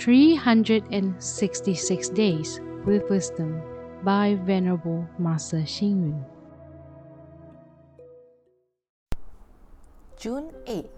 [0.00, 3.60] 366 Days with Wisdom
[4.02, 6.24] by Venerable Master Xing Yun.
[10.16, 10.88] June 8th.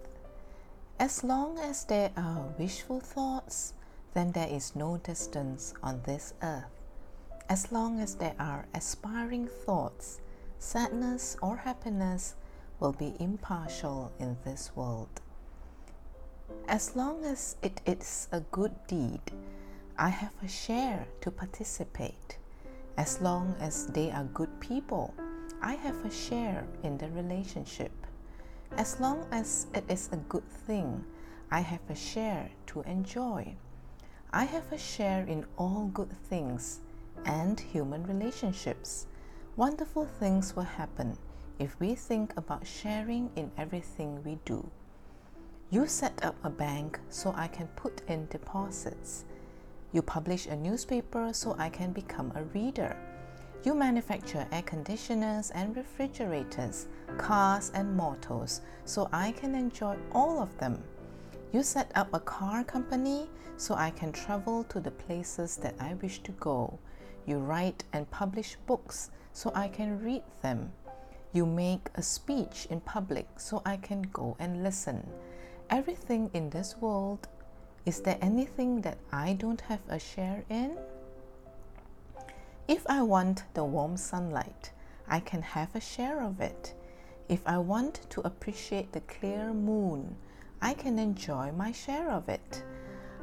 [1.00, 3.74] As long as there are wishful thoughts,
[4.14, 6.70] then there is no distance on this earth.
[7.48, 10.20] As long as there are aspiring thoughts,
[10.60, 12.36] sadness or happiness
[12.78, 15.20] will be impartial in this world.
[16.68, 19.20] As long as it is a good deed,
[19.98, 22.38] I have a share to participate.
[22.96, 25.12] As long as they are good people,
[25.60, 27.92] I have a share in the relationship.
[28.76, 31.04] As long as it is a good thing,
[31.50, 33.56] I have a share to enjoy.
[34.32, 36.80] I have a share in all good things
[37.26, 39.06] and human relationships.
[39.56, 41.18] Wonderful things will happen
[41.58, 44.70] if we think about sharing in everything we do.
[45.72, 49.24] You set up a bank so I can put in deposits.
[49.92, 52.94] You publish a newspaper so I can become a reader.
[53.64, 60.54] You manufacture air conditioners and refrigerators, cars and motors so I can enjoy all of
[60.58, 60.84] them.
[61.54, 65.94] You set up a car company so I can travel to the places that I
[65.94, 66.78] wish to go.
[67.24, 70.70] You write and publish books so I can read them.
[71.32, 75.08] You make a speech in public so I can go and listen.
[75.72, 77.28] Everything in this world,
[77.86, 80.76] is there anything that I don't have a share in?
[82.68, 84.70] If I want the warm sunlight,
[85.08, 86.74] I can have a share of it.
[87.30, 90.14] If I want to appreciate the clear moon,
[90.60, 92.62] I can enjoy my share of it.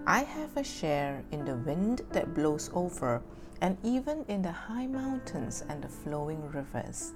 [0.08, 3.22] I have a share in the wind that blows over
[3.62, 7.14] and even in the high mountains and the flowing rivers.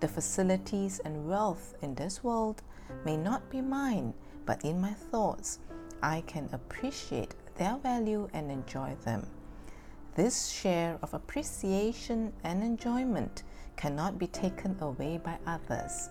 [0.00, 2.62] The facilities and wealth in this world
[3.04, 4.14] may not be mine,
[4.50, 5.60] but in my thoughts,
[6.02, 9.24] I can appreciate their value and enjoy them.
[10.16, 13.44] This share of appreciation and enjoyment
[13.76, 16.08] cannot be taken away by others.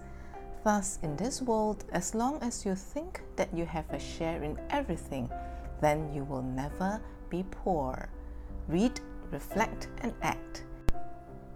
[0.64, 4.58] Thus, in this world, as long as you think that you have a share in
[4.70, 5.30] everything,
[5.82, 8.08] then you will never be poor.
[8.70, 9.02] Read,
[9.32, 10.64] reflect, and act.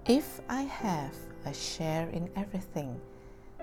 [0.05, 2.99] If I have a share in everything,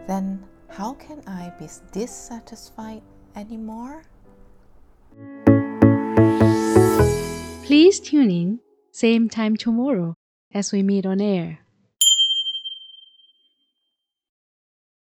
[0.06, 3.02] then how can I be dissatisfied
[3.34, 4.02] anymore?
[7.64, 8.60] Please tune in,
[8.92, 10.14] same time tomorrow
[10.52, 11.60] as we meet on air.